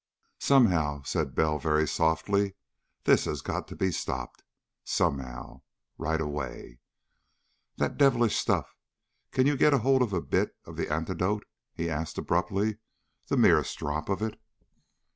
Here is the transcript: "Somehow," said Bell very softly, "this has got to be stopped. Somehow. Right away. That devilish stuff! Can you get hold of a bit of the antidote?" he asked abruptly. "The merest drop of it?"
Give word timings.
"Somehow," 0.39 1.03
said 1.03 1.35
Bell 1.35 1.59
very 1.59 1.87
softly, 1.87 2.55
"this 3.03 3.25
has 3.25 3.43
got 3.43 3.67
to 3.67 3.75
be 3.75 3.91
stopped. 3.91 4.41
Somehow. 4.83 5.61
Right 5.99 6.19
away. 6.19 6.79
That 7.77 7.99
devilish 7.99 8.35
stuff! 8.35 8.75
Can 9.29 9.45
you 9.45 9.55
get 9.55 9.73
hold 9.73 10.01
of 10.01 10.11
a 10.11 10.19
bit 10.19 10.55
of 10.65 10.75
the 10.75 10.91
antidote?" 10.91 11.45
he 11.75 11.87
asked 11.87 12.17
abruptly. 12.17 12.79
"The 13.27 13.37
merest 13.37 13.77
drop 13.77 14.09
of 14.09 14.23
it?" 14.23 14.41